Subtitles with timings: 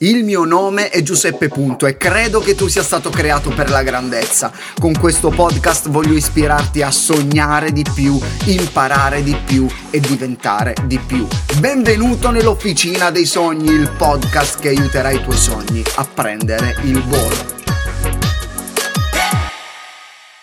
[0.00, 3.82] Il mio nome è Giuseppe Punto e credo che tu sia stato creato per la
[3.82, 4.52] grandezza.
[4.78, 10.98] Con questo podcast voglio ispirarti a sognare di più, imparare di più e diventare di
[10.98, 11.26] più.
[11.60, 17.54] Benvenuto nell'Officina dei Sogni, il podcast che aiuterà i tuoi sogni a prendere il volo.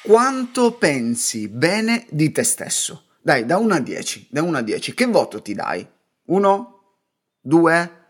[0.02, 3.04] Quanto pensi bene di te stesso?
[3.22, 5.88] Dai, da 1 a 10, da 1 a 10, che voto ti dai?
[6.26, 6.80] 1?
[7.40, 8.03] 2?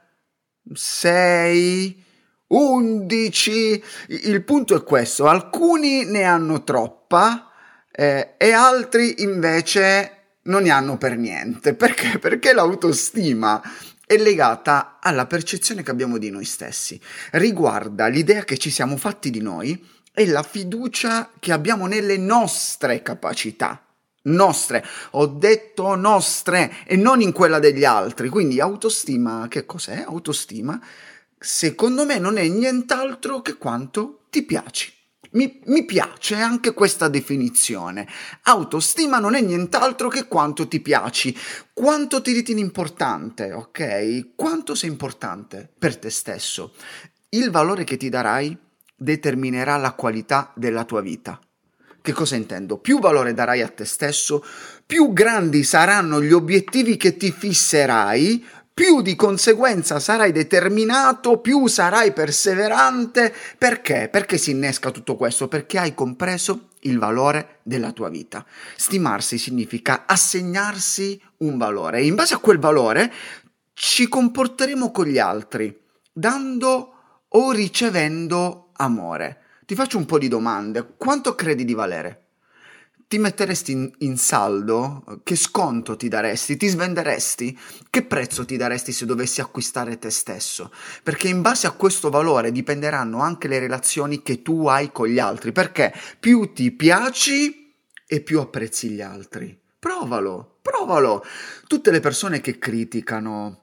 [0.71, 2.03] 6,
[2.47, 3.83] 11.
[4.07, 7.51] Il punto è questo, alcuni ne hanno troppa
[7.91, 10.11] eh, e altri invece
[10.43, 11.73] non ne hanno per niente.
[11.75, 12.19] Perché?
[12.19, 13.61] Perché l'autostima
[14.05, 16.99] è legata alla percezione che abbiamo di noi stessi,
[17.31, 23.01] riguarda l'idea che ci siamo fatti di noi e la fiducia che abbiamo nelle nostre
[23.01, 23.82] capacità
[24.23, 28.29] nostre, ho detto nostre e non in quella degli altri.
[28.29, 30.03] Quindi autostima, che cos'è?
[30.07, 30.79] Autostima,
[31.37, 34.91] secondo me non è nient'altro che quanto ti piaci.
[35.31, 38.07] Mi, mi, piace anche questa definizione.
[38.43, 41.35] Autostima non è nient'altro che quanto ti piaci,
[41.73, 44.35] quanto ti ritieni importante, ok?
[44.35, 46.75] Quanto sei importante per te stesso.
[47.29, 48.55] Il valore che ti darai
[48.95, 51.39] determinerà la qualità della tua vita.
[52.03, 52.79] Che cosa intendo?
[52.79, 54.43] Più valore darai a te stesso,
[54.85, 62.11] più grandi saranno gli obiettivi che ti fisserai, più di conseguenza sarai determinato, più sarai
[62.11, 63.33] perseverante.
[63.57, 64.09] Perché?
[64.11, 65.47] Perché si innesca tutto questo?
[65.47, 68.45] Perché hai compreso il valore della tua vita.
[68.75, 73.13] Stimarsi significa assegnarsi un valore e in base a quel valore
[73.71, 75.73] ci comporteremo con gli altri,
[76.11, 76.95] dando
[77.29, 79.42] o ricevendo amore.
[79.73, 80.93] Ti faccio un po' di domande.
[80.97, 82.25] Quanto credi di valere?
[83.07, 85.03] Ti metteresti in, in, saldo?
[85.23, 86.57] Che sconto ti daresti?
[86.57, 87.59] Ti svenderesti?
[87.89, 90.71] Che prezzo ti daresti se dovessi acquistare te stesso?
[91.01, 95.17] Perché in base a questo valore dipenderanno anche le relazioni che tu hai con gli
[95.17, 95.51] altri.
[95.51, 97.73] Perché più ti piaci
[98.05, 99.59] e più apprezzi gli altri.
[99.79, 101.25] Provalo, provalo.
[101.65, 103.62] Tutte le persone che criticano,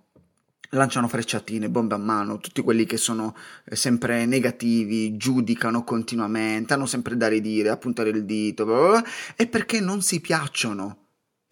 [0.71, 6.87] lanciano frecciatine, bombe a mano, tutti quelli che sono eh, sempre negativi, giudicano continuamente, hanno
[6.87, 9.05] sempre da ridire, a puntare il dito, bla bla bla,
[9.37, 10.97] è perché non si piacciono.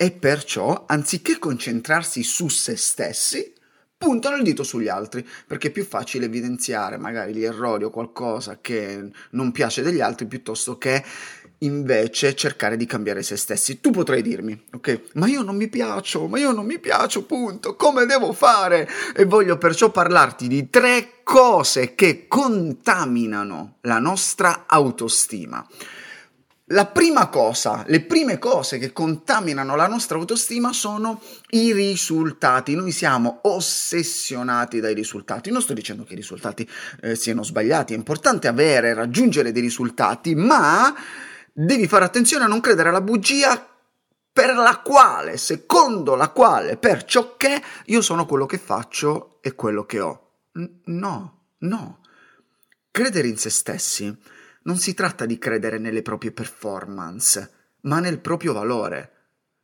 [0.01, 3.53] E perciò, anziché concentrarsi su se stessi,
[3.99, 8.59] puntano il dito sugli altri, perché è più facile evidenziare magari gli errori o qualcosa
[8.61, 11.05] che non piace degli altri piuttosto che
[11.63, 13.81] invece cercare di cambiare se stessi.
[13.81, 17.75] Tu potrai dirmi, ok, ma io non mi piaccio, ma io non mi piaccio, punto,
[17.75, 18.89] come devo fare?
[19.17, 25.67] E voglio perciò parlarti di tre cose che contaminano la nostra autostima.
[26.71, 32.75] La prima cosa, le prime cose che contaminano la nostra autostima sono i risultati.
[32.75, 35.51] Noi siamo ossessionati dai risultati.
[35.51, 36.69] Non sto dicendo che i risultati
[37.01, 40.95] eh, siano sbagliati, è importante avere, raggiungere dei risultati, ma
[41.51, 43.67] devi fare attenzione a non credere alla bugia
[44.31, 49.55] per la quale, secondo la quale, per ciò che io sono quello che faccio e
[49.55, 50.33] quello che ho.
[50.85, 52.01] No, no.
[52.91, 54.37] Credere in se stessi
[54.69, 57.51] non si tratta di credere nelle proprie performance,
[57.83, 59.13] ma nel proprio valore.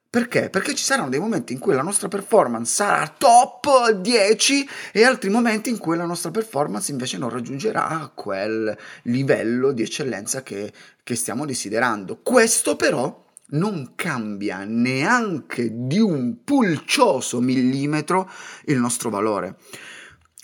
[0.08, 0.48] Perché?
[0.48, 5.28] Perché ci saranno dei momenti in cui la nostra performance sarà top 10 e altri
[5.28, 10.72] momenti in cui la nostra performance invece non raggiungerà quel livello di eccellenza che,
[11.02, 12.20] che stiamo desiderando.
[12.22, 18.30] Questo però non cambia neanche di un pulcioso millimetro
[18.66, 19.56] il nostro valore.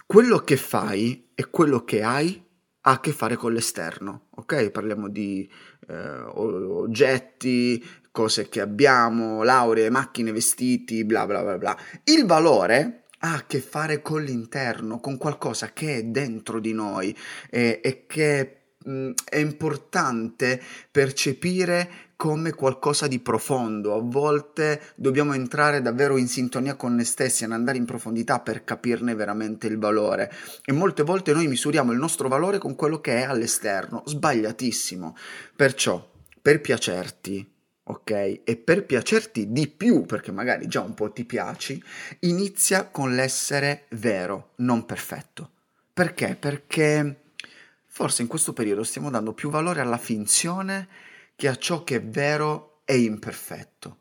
[0.04, 2.48] Quello che fai e quello che hai
[2.82, 4.70] ha a che fare con l'esterno, ok?
[4.70, 5.48] Parliamo di
[5.88, 11.76] eh, oggetti, cose che abbiamo, lauree, macchine, vestiti, bla bla bla bla.
[12.04, 17.14] Il valore ha a che fare con l'interno, con qualcosa che è dentro di noi
[17.50, 20.60] e, e che mh, mm, è importante
[20.91, 23.94] percepire come qualcosa di profondo.
[23.94, 28.62] A volte dobbiamo entrare davvero in sintonia con noi stessi, ad andare in profondità per
[28.62, 30.30] capirne veramente il valore.
[30.66, 35.16] E molte volte noi misuriamo il nostro valore con quello che è all'esterno, sbagliatissimo.
[35.56, 36.06] Perciò,
[36.42, 37.50] per piacerti,
[37.84, 38.10] ok?
[38.45, 41.83] E per piacerti di più, perché magari già un po' ti piaci,
[42.18, 45.53] inizia con l'essere vero, non perfetto.
[45.91, 46.36] Perché?
[46.39, 47.22] Perché
[47.86, 51.09] forse in questo periodo stiamo dando più valore alla finzione
[51.41, 54.01] che a ciò che è vero e imperfetto.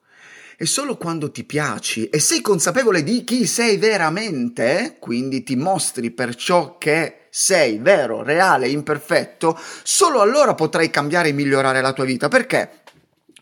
[0.57, 6.11] E solo quando ti piaci e sei consapevole di chi sei veramente, quindi ti mostri
[6.11, 12.03] per ciò che sei vero, reale, imperfetto, solo allora potrai cambiare e migliorare la tua
[12.03, 12.27] vita.
[12.27, 12.81] Perché?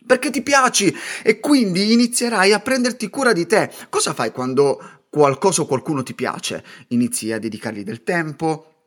[0.06, 3.70] perché ti piaci e quindi inizierai a prenderti cura di te.
[3.90, 8.77] Cosa fai quando qualcosa o qualcuno ti piace, inizi a dedicargli del tempo,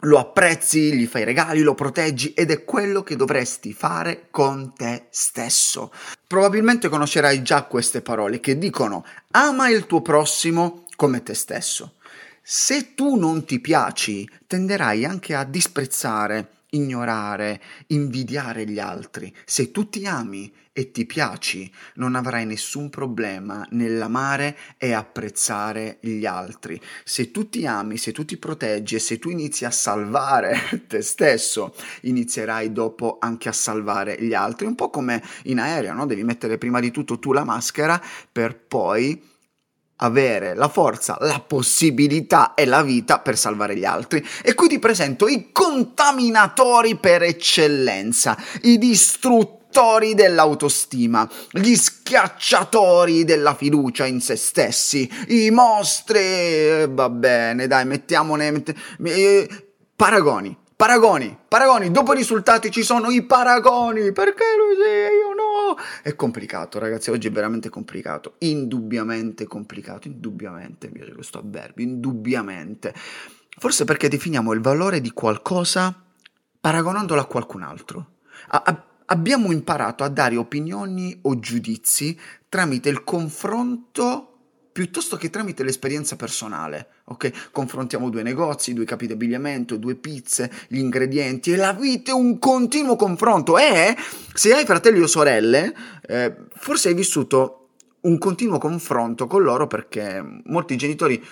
[0.00, 5.06] lo apprezzi, gli fai regali, lo proteggi ed è quello che dovresti fare con te
[5.10, 5.92] stesso.
[6.26, 11.94] Probabilmente conoscerai già queste parole che dicono ama il tuo prossimo come te stesso.
[12.42, 19.34] Se tu non ti piaci, tenderai anche a disprezzare, ignorare, invidiare gli altri.
[19.44, 26.26] Se tu ti ami e ti piaci, non avrai nessun problema nell'amare e apprezzare gli
[26.26, 26.80] altri.
[27.04, 31.00] Se tu ti ami, se tu ti proteggi e se tu inizi a salvare te
[31.00, 34.66] stesso, inizierai dopo anche a salvare gli altri.
[34.66, 36.06] Un po' come in aereo, no?
[36.06, 39.30] Devi mettere prima di tutto tu la maschera per poi
[39.98, 44.26] avere la forza, la possibilità e la vita per salvare gli altri.
[44.42, 49.62] E qui ti presento i contaminatori per eccellenza, i distruttori
[50.14, 58.50] dell'autostima, gli schiacciatori della fiducia in se stessi, i mostri, eh, va bene, dai, mettiamone,
[58.50, 59.48] mette, eh,
[59.96, 65.32] paragoni, Paragoni, paragoni, dopo i risultati ci sono i paragoni, perché lui sì e io
[65.32, 65.76] no?
[66.02, 72.92] È complicato ragazzi, oggi è veramente complicato, indubbiamente complicato, indubbiamente, mi piace questo avverbio, indubbiamente.
[73.56, 75.94] Forse perché definiamo il valore di qualcosa
[76.60, 78.06] paragonandolo a qualcun altro.
[78.48, 82.18] A- a- abbiamo imparato a dare opinioni o giudizi
[82.48, 84.28] tramite il confronto
[84.74, 87.50] piuttosto che tramite l'esperienza personale, ok?
[87.52, 92.14] Confrontiamo due negozi, due capi di abbigliamento, due pizze, gli ingredienti e la vita è
[92.14, 93.96] un continuo confronto e
[94.32, 95.72] se hai fratelli o sorelle,
[96.08, 97.68] eh, forse hai vissuto
[98.00, 101.24] un continuo confronto con loro perché molti genitori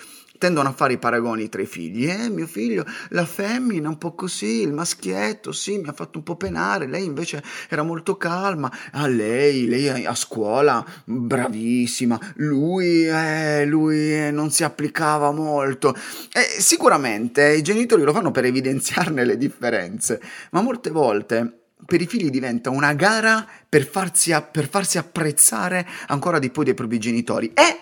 [0.43, 2.05] tendono a fare i paragoni tra i figli.
[2.05, 6.25] Eh, mio figlio, la femmina un po' così, il maschietto, sì, mi ha fatto un
[6.25, 8.69] po' penare, lei invece era molto calma.
[8.91, 12.19] Ah, lei, lei a scuola, bravissima.
[12.35, 15.95] Lui, eh, lui eh, non si applicava molto.
[16.33, 22.05] Eh, sicuramente i genitori lo fanno per evidenziarne le differenze, ma molte volte per i
[22.05, 26.99] figli diventa una gara per farsi, a, per farsi apprezzare ancora di più dei propri
[26.99, 27.79] genitori e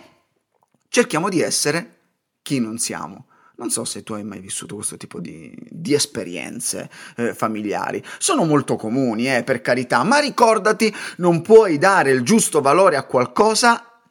[0.89, 1.95] cerchiamo di essere
[2.41, 3.27] chi non siamo.
[3.55, 8.03] Non so se tu hai mai vissuto questo tipo di, di esperienze eh, familiari.
[8.17, 13.03] Sono molto comuni, eh, per carità, ma ricordati, non puoi dare il giusto valore a
[13.03, 14.01] qualcosa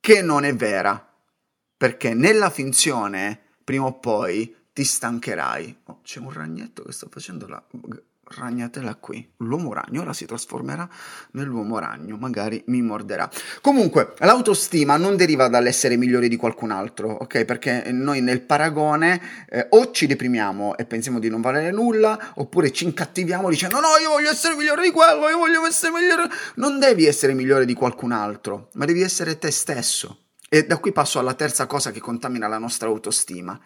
[0.00, 1.06] che non è vera.
[1.76, 5.80] Perché nella finzione, prima o poi, ti stancherai.
[5.84, 7.62] Oh, c'è un ragnetto che sta facendo la
[8.26, 9.26] ragnatela qui.
[9.38, 10.88] L'uomo ragno ora si trasformerà
[11.32, 13.30] nell'uomo ragno, magari mi morderà.
[13.60, 17.44] Comunque, l'autostima non deriva dall'essere migliori di qualcun altro, ok?
[17.44, 22.72] Perché noi nel paragone eh, o ci deprimiamo e pensiamo di non valere nulla, oppure
[22.72, 26.28] ci incattiviamo dicendo no, io voglio essere migliore di quello, io voglio essere migliore.
[26.56, 30.18] Non devi essere migliore di qualcun altro, ma devi essere te stesso.
[30.48, 33.58] E da qui passo alla terza cosa che contamina la nostra autostima,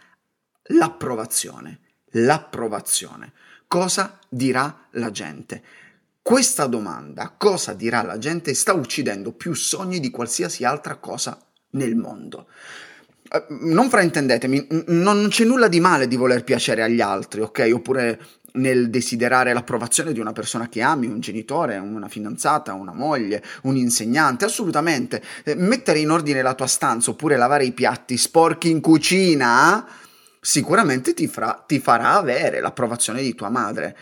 [0.69, 1.81] l'approvazione.
[2.13, 3.33] L'approvazione
[3.69, 5.63] cosa dirà la gente?
[6.21, 11.39] Questa domanda, cosa dirà la gente, sta uccidendo più sogni di qualsiasi altra cosa
[11.71, 12.49] nel mondo.
[13.31, 17.71] Eh, non fraintendetemi, non c'è nulla di male di voler piacere agli altri, ok?
[17.73, 18.21] Oppure
[18.53, 23.77] nel desiderare l'approvazione di una persona che ami, un genitore, una fidanzata, una moglie, un
[23.77, 25.23] insegnante, assolutamente.
[25.45, 29.87] Eh, mettere in ordine la tua stanza oppure lavare i piatti sporchi in cucina
[30.49, 33.95] sicuramente ti, fra, ti farà avere l'approvazione di tua madre.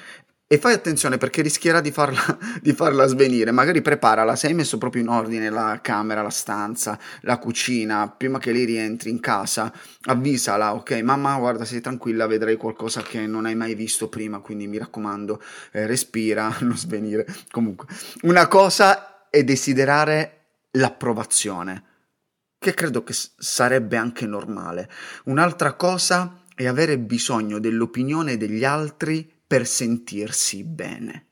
[0.47, 3.51] E fai attenzione perché rischierà di farla, di farla, svenire.
[3.51, 8.39] Magari preparala, se hai messo proprio in ordine la camera, la stanza, la cucina, prima
[8.39, 9.73] che lei rientri in casa,
[10.05, 10.93] avvisala, ok?
[11.03, 15.43] Mamma, guarda, sei tranquilla, vedrai qualcosa che non hai mai visto prima, quindi mi raccomando,
[15.73, 17.27] eh, respira, non svenire.
[17.51, 17.89] Comunque,
[18.23, 21.86] una cosa è desiderare l'approvazione
[22.67, 24.91] che credo che sarebbe anche normale.
[25.27, 31.27] Un'altra cosa è avere bisogno dell'opinione degli altri per sentirsi bene.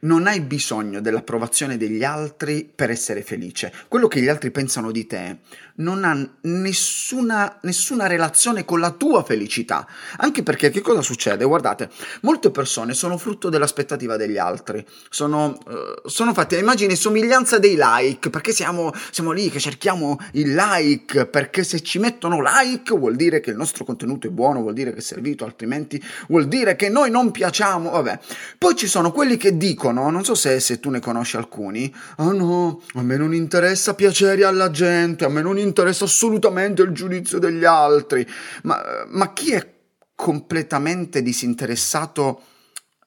[0.00, 3.72] Non hai bisogno dell'approvazione degli altri per essere felice.
[3.88, 5.38] Quello che gli altri pensano di te
[5.78, 9.86] non ha nessuna, nessuna relazione con la tua felicità.
[10.18, 11.44] Anche perché che cosa succede?
[11.44, 11.90] Guardate,
[12.22, 17.58] molte persone sono frutto dell'aspettativa degli altri, sono, uh, sono fatte a immagine e somiglianza
[17.58, 22.96] dei like, perché siamo, siamo lì che cerchiamo il like, perché se ci mettono like
[22.96, 26.46] vuol dire che il nostro contenuto è buono, vuol dire che è servito, altrimenti vuol
[26.46, 28.18] dire che noi non piacciamo, vabbè.
[28.58, 32.26] Poi ci sono quelli che dicono, non so se, se tu ne conosci alcuni, ah
[32.26, 36.92] oh no, a me non interessa piacere alla gente, a me non interessa assolutamente il
[36.92, 38.26] giudizio degli altri.
[38.62, 39.74] Ma, ma chi è
[40.14, 42.42] completamente disinteressato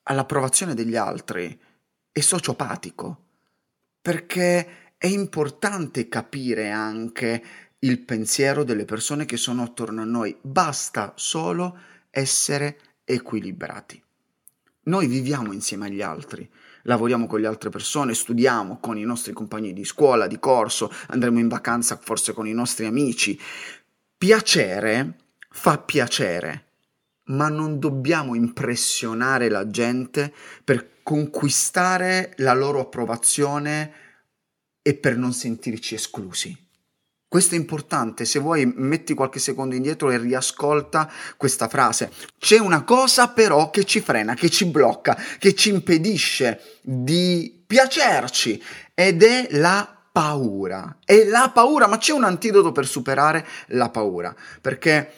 [0.03, 1.59] all'approvazione degli altri
[2.11, 3.25] è sociopatico.
[4.01, 7.43] Perché è importante capire anche
[7.79, 10.35] il pensiero delle persone che sono attorno a noi.
[10.41, 11.77] Basta solo
[12.09, 14.01] essere equilibrati.
[14.83, 16.49] Noi viviamo insieme agli altri,
[16.83, 21.39] lavoriamo con le altre persone, studiamo con i nostri compagni di scuola, di corso, andremo
[21.39, 23.39] in vacanza forse con i nostri amici.
[24.17, 25.15] Piacere
[25.49, 26.65] fa piacere,
[27.25, 30.33] ma non dobbiamo impressionare la gente
[30.63, 33.93] per conquistare la loro approvazione
[34.81, 36.69] e per non sentirci esclusi.
[37.31, 42.11] Questo è importante, se vuoi metti qualche secondo indietro e riascolta questa frase.
[42.37, 48.61] C'è una cosa però che ci frena, che ci blocca, che ci impedisce di piacerci
[48.93, 50.97] ed è la paura.
[51.05, 55.13] È la paura, ma c'è un antidoto per superare la paura, perché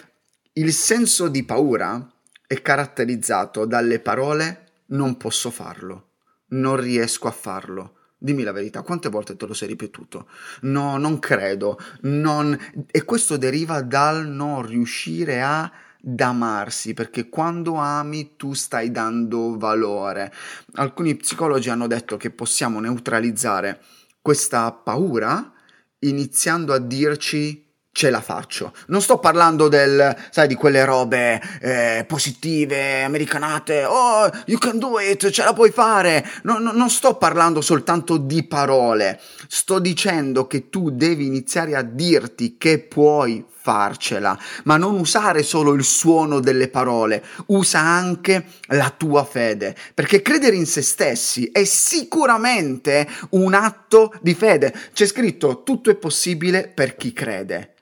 [0.54, 2.08] il senso di paura
[2.46, 6.10] è caratterizzato dalle parole non posso farlo,
[6.50, 10.30] non riesco a farlo Dimmi la verità, quante volte te lo sei ripetuto?
[10.62, 12.58] No, non credo, non...
[12.90, 15.70] E questo deriva dal non riuscire a
[16.18, 20.32] amarsi, perché quando ami tu stai dando valore.
[20.76, 23.82] Alcuni psicologi hanno detto che possiamo neutralizzare
[24.22, 25.52] questa paura
[26.00, 27.63] iniziando a dirci
[27.94, 28.74] ce la faccio.
[28.88, 35.00] Non sto parlando del, sai, di quelle robe eh, positive, americanate, oh, you can do
[35.00, 36.28] it, ce la puoi fare.
[36.42, 41.84] No, no, non sto parlando soltanto di parole, sto dicendo che tu devi iniziare a
[41.84, 48.92] dirti che puoi farcela, ma non usare solo il suono delle parole, usa anche la
[48.96, 54.74] tua fede, perché credere in se stessi è sicuramente un atto di fede.
[54.92, 57.73] C'è scritto tutto è possibile per chi crede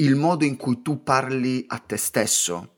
[0.00, 2.74] il modo in cui tu parli a te stesso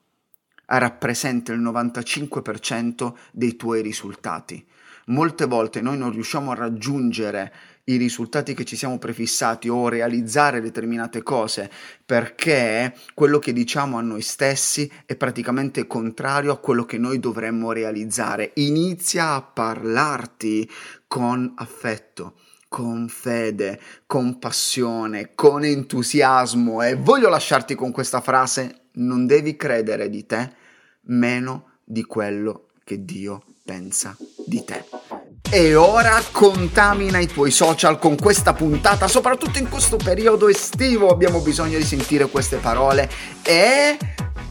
[0.67, 4.65] rappresenta il 95% dei tuoi risultati.
[5.07, 7.53] Molte volte noi non riusciamo a raggiungere
[7.85, 11.71] i risultati che ci siamo prefissati o realizzare determinate cose
[12.07, 17.73] perché quello che diciamo a noi stessi è praticamente contrario a quello che noi dovremmo
[17.73, 18.53] realizzare.
[18.55, 20.71] Inizia a parlarti
[21.07, 22.35] con affetto
[22.71, 26.83] con fede, con passione, con entusiasmo.
[26.83, 30.53] E voglio lasciarti con questa frase, non devi credere di te
[31.07, 34.85] meno di quello che Dio pensa di te.
[35.51, 41.09] E ora contamina i tuoi social con questa puntata, soprattutto in questo periodo estivo.
[41.09, 43.11] Abbiamo bisogno di sentire queste parole.
[43.43, 43.99] E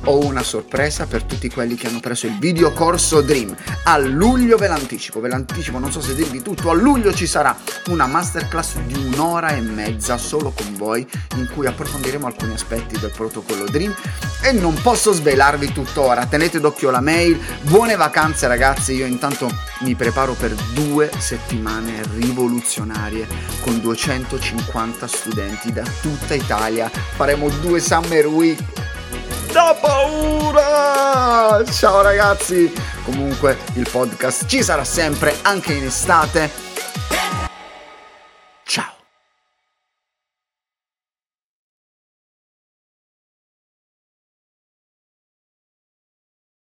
[0.06, 3.56] ho una sorpresa per tutti quelli che hanno preso il video corso Dream.
[3.84, 7.56] A luglio ve l'anticipo, ve l'anticipo, non so se dirvi tutto, a luglio ci sarà
[7.88, 13.12] una masterclass di un'ora e mezza solo con voi in cui approfondiremo alcuni aspetti del
[13.12, 13.94] protocollo Dream.
[14.42, 19.50] E non posso svelarvi tuttora, tenete d'occhio la mail, buone vacanze ragazzi, io intanto
[19.82, 23.28] mi preparo per due settimane rivoluzionarie
[23.62, 28.88] con 250 studenti da tutta Italia, faremo due summer week
[29.52, 31.64] da paura!
[31.72, 32.72] Ciao ragazzi!
[33.04, 36.69] Comunque il podcast ci sarà sempre anche in estate